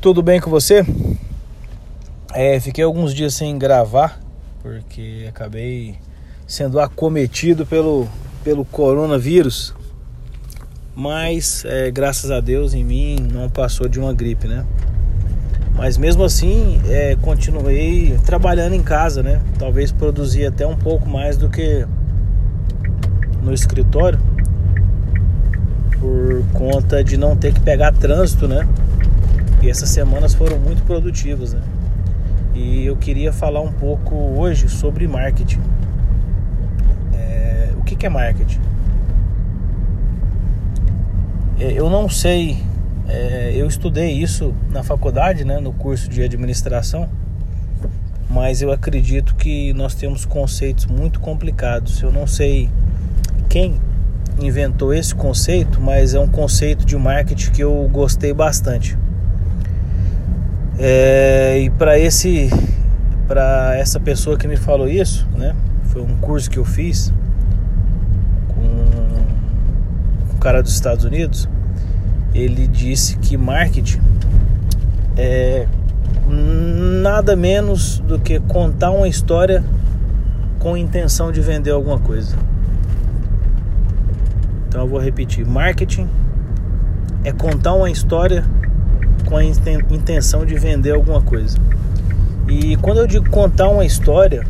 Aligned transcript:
Tudo 0.00 0.22
bem 0.22 0.40
com 0.40 0.48
você? 0.48 0.82
É, 2.32 2.58
fiquei 2.58 2.82
alguns 2.82 3.12
dias 3.12 3.34
sem 3.34 3.58
gravar 3.58 4.18
porque 4.62 5.26
acabei 5.28 5.96
sendo 6.46 6.80
acometido 6.80 7.66
pelo, 7.66 8.08
pelo 8.42 8.64
coronavírus. 8.64 9.74
Mas 10.96 11.66
é, 11.66 11.90
graças 11.90 12.30
a 12.30 12.40
Deus 12.40 12.72
em 12.72 12.82
mim 12.82 13.18
não 13.30 13.50
passou 13.50 13.88
de 13.88 14.00
uma 14.00 14.14
gripe, 14.14 14.48
né? 14.48 14.64
Mas 15.76 15.98
mesmo 15.98 16.24
assim 16.24 16.80
é, 16.88 17.14
continuei 17.20 18.18
trabalhando 18.24 18.74
em 18.74 18.82
casa, 18.82 19.22
né? 19.22 19.42
Talvez 19.58 19.92
produzir 19.92 20.46
até 20.46 20.66
um 20.66 20.78
pouco 20.78 21.06
mais 21.06 21.36
do 21.36 21.50
que 21.50 21.86
no 23.42 23.52
escritório 23.52 24.18
por 25.98 26.42
conta 26.54 27.04
de 27.04 27.18
não 27.18 27.36
ter 27.36 27.52
que 27.52 27.60
pegar 27.60 27.92
trânsito, 27.92 28.48
né? 28.48 28.66
E 29.62 29.68
essas 29.68 29.90
semanas 29.90 30.34
foram 30.34 30.58
muito 30.58 30.82
produtivas, 30.84 31.52
né? 31.52 31.60
E 32.54 32.84
eu 32.86 32.96
queria 32.96 33.32
falar 33.32 33.60
um 33.60 33.72
pouco 33.72 34.14
hoje 34.14 34.68
sobre 34.68 35.06
marketing. 35.06 35.60
É, 37.12 37.70
o 37.76 37.82
que, 37.82 37.94
que 37.94 38.06
é 38.06 38.08
marketing? 38.08 38.60
É, 41.58 41.72
eu 41.72 41.90
não 41.90 42.08
sei, 42.08 42.62
é, 43.06 43.52
eu 43.54 43.66
estudei 43.66 44.12
isso 44.12 44.54
na 44.70 44.82
faculdade, 44.82 45.44
né, 45.44 45.60
no 45.60 45.72
curso 45.74 46.08
de 46.08 46.22
administração, 46.22 47.06
mas 48.30 48.62
eu 48.62 48.72
acredito 48.72 49.34
que 49.34 49.72
nós 49.74 49.94
temos 49.94 50.24
conceitos 50.24 50.86
muito 50.86 51.20
complicados. 51.20 52.00
Eu 52.00 52.10
não 52.10 52.26
sei 52.26 52.70
quem 53.48 53.78
inventou 54.40 54.94
esse 54.94 55.14
conceito, 55.14 55.80
mas 55.80 56.14
é 56.14 56.20
um 56.20 56.28
conceito 56.28 56.86
de 56.86 56.96
marketing 56.96 57.50
que 57.50 57.62
eu 57.62 57.88
gostei 57.92 58.32
bastante. 58.32 58.96
É, 60.82 61.60
e 61.60 61.68
para 61.68 61.98
esse 61.98 62.48
para 63.28 63.76
essa 63.76 64.00
pessoa 64.00 64.38
que 64.38 64.48
me 64.48 64.56
falou 64.56 64.88
isso, 64.88 65.28
né? 65.36 65.54
Foi 65.84 66.00
um 66.00 66.16
curso 66.16 66.50
que 66.50 66.58
eu 66.58 66.64
fiz 66.64 67.12
com 68.48 68.62
um 70.34 70.38
cara 70.40 70.62
dos 70.62 70.72
Estados 70.72 71.04
Unidos. 71.04 71.46
Ele 72.34 72.66
disse 72.66 73.18
que 73.18 73.36
marketing 73.36 74.00
é 75.18 75.68
nada 76.26 77.36
menos 77.36 77.98
do 77.98 78.18
que 78.18 78.40
contar 78.40 78.90
uma 78.90 79.06
história 79.06 79.62
com 80.58 80.78
intenção 80.78 81.30
de 81.30 81.42
vender 81.42 81.72
alguma 81.72 81.98
coisa. 81.98 82.34
Então 84.66 84.80
eu 84.80 84.88
vou 84.88 84.98
repetir: 84.98 85.46
marketing 85.46 86.08
é 87.22 87.32
contar 87.32 87.74
uma 87.74 87.90
história 87.90 88.44
com 89.30 89.36
a 89.36 89.44
intenção 89.44 90.44
de 90.44 90.56
vender 90.56 90.90
alguma 90.90 91.22
coisa. 91.22 91.56
E 92.48 92.76
quando 92.78 92.98
eu 92.98 93.06
digo 93.06 93.30
contar 93.30 93.68
uma 93.68 93.84
história, 93.84 94.44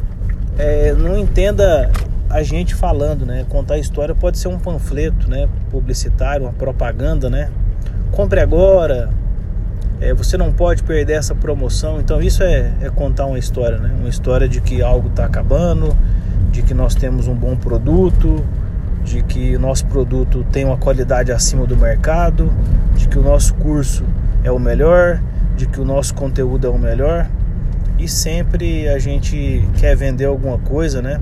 é, 0.58 0.94
não 0.94 1.18
entenda 1.18 1.92
a 2.30 2.42
gente 2.42 2.74
falando, 2.74 3.26
né? 3.26 3.44
Contar 3.46 3.76
história 3.76 4.14
pode 4.14 4.38
ser 4.38 4.48
um 4.48 4.58
panfleto, 4.58 5.28
né? 5.28 5.46
Publicitário, 5.70 6.46
uma 6.46 6.52
propaganda, 6.54 7.28
né? 7.28 7.50
Compre 8.10 8.40
agora. 8.40 9.10
É, 10.00 10.14
você 10.14 10.38
não 10.38 10.50
pode 10.50 10.82
perder 10.82 11.12
essa 11.12 11.34
promoção. 11.34 12.00
Então 12.00 12.22
isso 12.22 12.42
é, 12.42 12.72
é 12.80 12.88
contar 12.88 13.26
uma 13.26 13.38
história, 13.38 13.76
né? 13.76 13.94
Uma 13.98 14.08
história 14.08 14.48
de 14.48 14.62
que 14.62 14.80
algo 14.80 15.08
está 15.08 15.26
acabando, 15.26 15.94
de 16.50 16.62
que 16.62 16.72
nós 16.72 16.94
temos 16.94 17.28
um 17.28 17.34
bom 17.34 17.54
produto, 17.54 18.42
de 19.04 19.20
que 19.22 19.56
o 19.56 19.60
nosso 19.60 19.84
produto 19.86 20.42
tem 20.50 20.64
uma 20.64 20.78
qualidade 20.78 21.30
acima 21.30 21.66
do 21.66 21.76
mercado, 21.76 22.50
de 22.96 23.08
que 23.08 23.18
o 23.18 23.22
nosso 23.22 23.52
curso 23.54 24.04
é 24.42 24.50
o 24.50 24.58
melhor, 24.58 25.20
de 25.56 25.66
que 25.66 25.80
o 25.80 25.84
nosso 25.84 26.14
conteúdo 26.14 26.66
é 26.66 26.70
o 26.70 26.78
melhor. 26.78 27.28
E 27.98 28.08
sempre 28.08 28.88
a 28.88 28.98
gente 28.98 29.68
quer 29.78 29.94
vender 29.94 30.24
alguma 30.24 30.58
coisa, 30.58 31.02
né? 31.02 31.20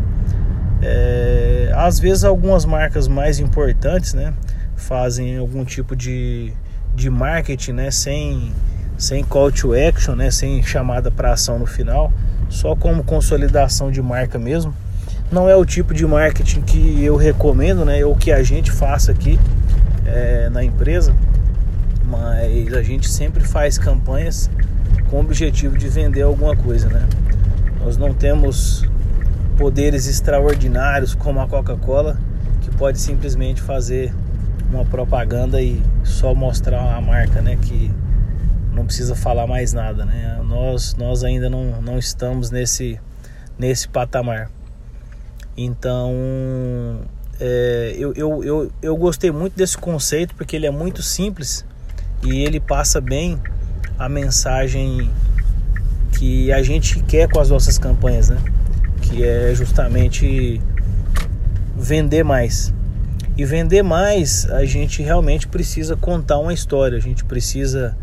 É, 0.81 1.73
às 1.75 1.99
vezes 1.99 2.23
algumas 2.23 2.65
marcas 2.65 3.09
mais 3.09 3.41
importantes, 3.41 4.15
né? 4.15 4.33
Fazem 4.77 5.37
algum 5.39 5.65
tipo 5.65 5.97
de, 5.97 6.53
de 6.95 7.11
marketing, 7.11 7.73
né? 7.73 7.91
Sem, 7.91 8.53
sem 8.97 9.25
call 9.25 9.51
to 9.51 9.73
action, 9.75 10.15
né? 10.15 10.31
Sem 10.31 10.63
chamada 10.63 11.11
para 11.11 11.33
ação 11.33 11.59
no 11.59 11.67
final, 11.67 12.13
só 12.49 12.77
como 12.77 13.03
consolidação 13.03 13.91
de 13.91 14.01
marca 14.01 14.39
mesmo. 14.39 14.73
Não 15.33 15.49
é 15.49 15.57
o 15.57 15.65
tipo 15.65 15.93
de 15.93 16.07
marketing 16.07 16.63
que 16.63 17.05
eu 17.05 17.17
recomendo, 17.17 17.85
né? 17.85 18.05
Ou 18.05 18.15
que 18.15 18.31
a 18.31 18.43
gente 18.45 18.71
faça 18.71 19.11
aqui 19.11 19.39
é, 20.07 20.49
na 20.49 20.63
empresa 20.63 21.13
mas 22.09 22.73
a 22.73 22.83
gente 22.83 23.09
sempre 23.09 23.45
faz 23.45 23.77
campanhas 23.77 24.51
com 25.11 25.19
o 25.19 25.21
objetivo 25.21 25.77
de 25.77 25.89
vender 25.89 26.23
alguma 26.23 26.57
coisa, 26.57 26.89
né? 26.89 27.07
Nós 27.81 27.97
não 27.97 28.15
temos 28.15 28.85
poderes 29.57 30.07
extraordinários 30.07 31.15
como 31.15 31.41
a 31.41 31.49
Coca-Cola 31.49 32.19
que 32.63 32.71
pode 32.77 32.99
simplesmente 32.99 33.61
fazer 33.61 34.13
uma 34.71 34.85
propaganda 34.85 35.61
e 35.61 35.83
só 36.05 36.35
mostrar 36.35 36.97
a 36.97 37.01
marca, 37.01 37.43
né? 37.43 37.57
Que 37.61 37.91
não 38.73 38.87
precisa 38.87 39.15
falar 39.15 39.47
mais 39.47 39.73
nada, 39.73 40.05
né? 40.05 40.41
Nós, 40.45 40.95
nós 40.95 41.25
ainda 41.25 41.51
não, 41.51 41.83
não 41.83 41.99
estamos 41.99 42.51
nesse, 42.51 42.99
nesse 43.59 43.89
patamar. 43.89 44.51
Então, 45.57 46.13
é, 47.41 47.95
eu, 47.99 48.13
eu, 48.15 48.45
eu, 48.45 48.73
eu 48.81 48.97
gostei 48.97 49.31
muito 49.31 49.57
desse 49.57 49.77
conceito 49.77 50.35
porque 50.35 50.57
ele 50.57 50.67
é 50.67 50.71
muito 50.71 51.03
simples 51.03 51.65
e 52.23 52.43
ele 52.43 52.61
passa 52.61 53.01
bem 53.01 53.41
a 53.99 54.09
mensagem 54.09 55.11
que 56.13 56.53
a 56.53 56.63
gente 56.63 57.01
quer 57.05 57.29
com 57.29 57.41
as 57.41 57.51
nossas 57.51 57.79
campanhas, 57.79 58.31
né? 58.31 58.39
Que 59.03 59.25
é 59.25 59.55
justamente 59.55 60.61
vender 61.77 62.25
mais. 62.25 62.73
E 63.37 63.45
vender 63.45 63.83
mais, 63.83 64.51
a 64.51 64.65
gente 64.65 65.01
realmente 65.01 65.47
precisa 65.47 65.97
contar 65.97 66.39
uma 66.39 66.53
história, 66.53 66.99
a 66.99 67.01
gente 67.01 67.25
precisa 67.25 67.97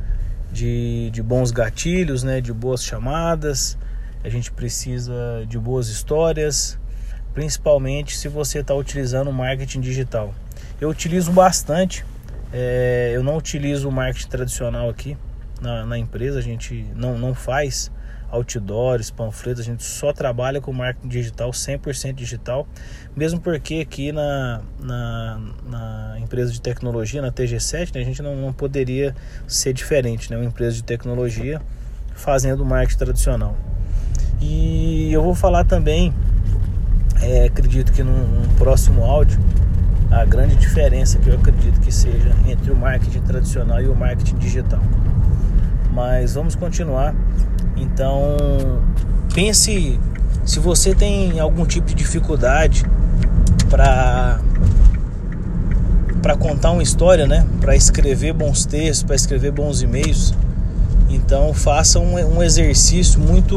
de, 0.51 1.09
de 1.11 1.21
bons 1.21 1.51
gatilhos, 1.51 2.23
né? 2.23 2.39
De 2.39 2.53
boas 2.53 2.83
chamadas, 2.83 3.77
a 4.23 4.29
gente 4.29 4.51
precisa 4.51 5.45
de 5.47 5.59
boas 5.59 5.89
histórias, 5.89 6.79
principalmente 7.33 8.15
se 8.17 8.29
você 8.29 8.59
está 8.59 8.73
utilizando 8.73 9.31
marketing 9.31 9.81
digital. 9.81 10.33
Eu 10.79 10.89
utilizo 10.89 11.31
bastante 11.31 12.05
é, 12.57 13.11
eu 13.13 13.21
não 13.21 13.35
utilizo 13.35 13.89
o 13.89 13.91
marketing 13.91 14.29
tradicional 14.29 14.89
aqui 14.89 15.17
na, 15.59 15.85
na, 15.85 15.97
empresa, 15.97 16.39
a 16.39 16.41
gente 16.41 16.85
não, 16.95 17.17
não 17.17 17.35
faz 17.35 17.91
outdoors, 18.31 19.11
panfletos, 19.11 19.59
a 19.59 19.65
gente 19.65 19.83
só 19.83 20.13
trabalha 20.13 20.61
com 20.61 20.71
marketing 20.71 21.09
digital, 21.09 21.51
100% 21.51 22.13
digital, 22.13 22.65
mesmo 23.13 23.41
porque 23.41 23.81
aqui 23.81 24.13
na, 24.13 24.61
na, 24.79 25.41
na, 25.67 26.19
empresa 26.21 26.53
de 26.53 26.61
tecnologia, 26.61 27.21
na 27.21 27.29
TG7, 27.29 27.93
né, 27.93 27.99
a 27.99 28.05
gente 28.05 28.21
não, 28.21 28.37
não 28.37 28.53
poderia 28.53 29.13
ser 29.45 29.73
diferente, 29.73 30.31
né, 30.31 30.37
uma 30.37 30.45
empresa 30.45 30.77
de 30.77 30.83
tecnologia 30.83 31.61
fazendo 32.13 32.63
marketing 32.63 32.99
tradicional. 32.99 33.57
E 34.39 35.11
eu 35.11 35.21
vou 35.21 35.35
falar 35.35 35.65
também, 35.65 36.13
é, 37.21 37.47
acredito 37.47 37.91
que 37.91 38.01
num, 38.01 38.27
num 38.27 38.55
próximo 38.55 39.03
áudio, 39.03 39.41
a 40.11 40.25
grande 40.25 40.55
diferença 40.55 41.17
que 41.19 41.29
eu 41.29 41.35
acredito 41.35 41.79
que 41.79 41.91
seja 41.91 42.31
entre 42.47 42.71
o 42.71 42.75
marketing 42.75 43.21
tradicional 43.21 43.81
e 43.81 43.87
o 43.87 43.95
marketing 43.95 44.37
digital. 44.37 44.81
Mas 45.91 46.33
vamos 46.33 46.55
continuar. 46.55 47.15
Então, 47.75 48.37
pense 49.33 49.99
se 50.45 50.59
você 50.59 50.93
tem 50.93 51.39
algum 51.39 51.65
tipo 51.65 51.87
de 51.87 51.95
dificuldade 51.95 52.85
para 53.69 54.39
para 56.21 56.35
contar 56.35 56.71
uma 56.71 56.81
história, 56.81 57.27
né? 57.27 57.45
Para 57.61 57.75
escrever 57.75 58.33
bons 58.33 58.65
textos, 58.65 59.03
para 59.03 59.15
escrever 59.15 59.51
bons 59.51 59.83
e-mails. 59.83 60.33
Então, 61.07 61.53
faça 61.53 61.99
um, 61.99 62.15
um 62.37 62.41
exercício 62.41 63.19
muito 63.19 63.55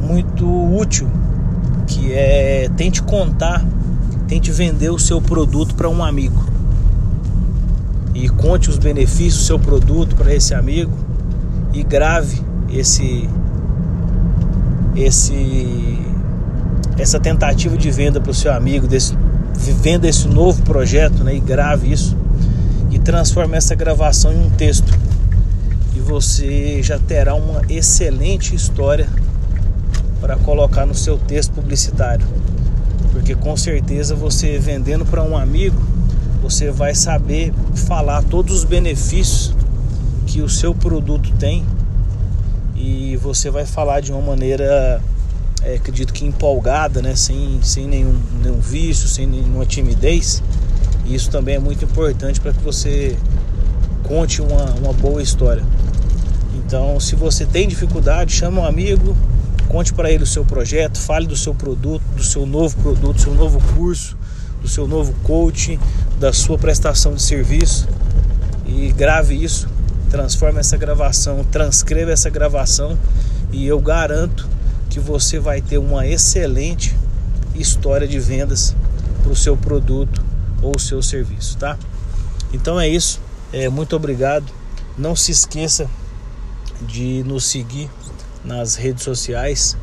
muito 0.00 0.46
útil, 0.46 1.10
que 1.88 2.12
é 2.12 2.68
tente 2.76 3.02
contar 3.02 3.64
tente 4.28 4.50
vender 4.50 4.90
o 4.90 4.98
seu 4.98 5.20
produto 5.20 5.74
para 5.74 5.88
um 5.88 6.02
amigo. 6.02 6.44
E 8.14 8.28
conte 8.28 8.70
os 8.70 8.78
benefícios 8.78 9.38
do 9.38 9.46
seu 9.46 9.58
produto 9.58 10.14
para 10.16 10.32
esse 10.34 10.54
amigo 10.54 10.92
e 11.72 11.82
grave 11.82 12.40
esse 12.72 13.28
esse 14.96 15.98
essa 16.96 17.18
tentativa 17.18 17.76
de 17.76 17.90
venda 17.90 18.20
para 18.20 18.30
o 18.30 18.34
seu 18.34 18.52
amigo 18.52 18.86
desse 18.86 19.16
venda 19.82 20.08
esse 20.08 20.28
novo 20.28 20.62
projeto, 20.62 21.24
né, 21.24 21.34
e 21.34 21.40
grave 21.40 21.92
isso 21.92 22.16
e 22.90 22.98
transforme 22.98 23.56
essa 23.56 23.74
gravação 23.74 24.32
em 24.32 24.46
um 24.46 24.50
texto. 24.50 24.96
E 25.96 26.00
você 26.00 26.80
já 26.82 26.98
terá 26.98 27.34
uma 27.34 27.62
excelente 27.68 28.54
história 28.54 29.08
para 30.20 30.36
colocar 30.36 30.86
no 30.86 30.94
seu 30.94 31.18
texto 31.18 31.52
publicitário 31.52 32.26
porque 33.14 33.36
com 33.36 33.56
certeza 33.56 34.16
você 34.16 34.58
vendendo 34.58 35.06
para 35.06 35.22
um 35.22 35.36
amigo, 35.36 35.80
você 36.42 36.70
vai 36.72 36.96
saber 36.96 37.54
falar 37.86 38.22
todos 38.24 38.56
os 38.56 38.64
benefícios 38.64 39.54
que 40.26 40.42
o 40.42 40.48
seu 40.48 40.74
produto 40.74 41.32
tem 41.38 41.64
e 42.74 43.16
você 43.16 43.50
vai 43.50 43.64
falar 43.64 44.00
de 44.00 44.10
uma 44.10 44.20
maneira, 44.20 45.00
é, 45.62 45.76
acredito 45.76 46.12
que 46.12 46.24
empolgada, 46.26 47.00
né? 47.00 47.14
sem, 47.14 47.60
sem 47.62 47.86
nenhum, 47.86 48.18
nenhum 48.42 48.58
vício, 48.58 49.08
sem 49.08 49.28
nenhuma 49.28 49.64
timidez. 49.64 50.42
E 51.06 51.14
isso 51.14 51.30
também 51.30 51.54
é 51.54 51.58
muito 51.60 51.84
importante 51.84 52.40
para 52.40 52.52
que 52.52 52.62
você 52.64 53.16
conte 54.02 54.42
uma, 54.42 54.64
uma 54.72 54.92
boa 54.92 55.22
história. 55.22 55.62
Então, 56.56 56.98
se 56.98 57.14
você 57.14 57.46
tem 57.46 57.68
dificuldade, 57.68 58.32
chama 58.32 58.62
um 58.62 58.66
amigo, 58.66 59.16
conte 59.68 59.92
para 59.92 60.10
ele 60.10 60.24
o 60.24 60.26
seu 60.26 60.44
projeto, 60.44 60.98
fale 60.98 61.26
do 61.26 61.36
seu 61.36 61.54
produto, 61.54 62.02
do 62.16 62.22
seu 62.22 62.46
novo 62.46 62.76
produto, 62.76 63.16
do 63.16 63.20
seu 63.20 63.34
novo 63.34 63.60
curso, 63.74 64.16
do 64.62 64.68
seu 64.68 64.88
novo 64.88 65.12
coaching, 65.22 65.78
da 66.18 66.32
sua 66.32 66.56
prestação 66.56 67.14
de 67.14 67.22
serviço 67.22 67.88
e 68.66 68.92
grave 68.92 69.34
isso, 69.34 69.68
transforme 70.10 70.60
essa 70.60 70.76
gravação, 70.76 71.44
transcreva 71.44 72.12
essa 72.12 72.30
gravação 72.30 72.98
e 73.52 73.66
eu 73.66 73.78
garanto 73.80 74.48
que 74.88 74.98
você 74.98 75.38
vai 75.38 75.60
ter 75.60 75.78
uma 75.78 76.06
excelente 76.06 76.96
história 77.54 78.06
de 78.06 78.18
vendas 78.18 78.74
para 79.22 79.32
o 79.32 79.36
seu 79.36 79.56
produto 79.56 80.22
ou 80.62 80.78
seu 80.78 81.02
serviço, 81.02 81.56
tá? 81.56 81.78
Então 82.52 82.80
é 82.80 82.88
isso. 82.88 83.20
É, 83.52 83.68
muito 83.68 83.94
obrigado. 83.96 84.44
Não 84.96 85.14
se 85.14 85.32
esqueça 85.32 85.88
de 86.82 87.22
nos 87.24 87.44
seguir 87.44 87.90
nas 88.44 88.74
redes 88.74 89.02
sociais 89.02 89.76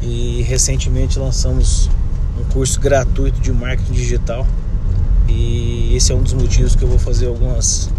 e 0.00 0.42
recentemente 0.42 1.18
lançamos 1.18 1.90
um 2.38 2.44
curso 2.52 2.80
gratuito 2.80 3.40
de 3.40 3.52
marketing 3.52 3.92
digital 3.92 4.46
e 5.28 5.94
esse 5.94 6.10
é 6.10 6.14
um 6.14 6.22
dos 6.22 6.32
motivos 6.32 6.74
que 6.74 6.82
eu 6.82 6.88
vou 6.88 6.98
fazer 6.98 7.26
algumas 7.26 7.90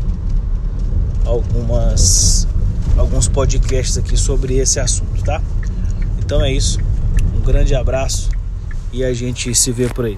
algumas 1.25 2.47
alguns 2.97 3.27
podcasts 3.27 3.97
aqui 3.97 4.17
sobre 4.17 4.57
esse 4.57 4.79
assunto, 4.79 5.23
tá? 5.23 5.41
Então 6.19 6.43
é 6.43 6.51
isso. 6.51 6.79
Um 7.35 7.39
grande 7.39 7.75
abraço 7.75 8.29
e 8.91 9.03
a 9.03 9.13
gente 9.13 9.53
se 9.55 9.71
vê 9.71 9.87
por 9.87 10.05
aí. 10.05 10.17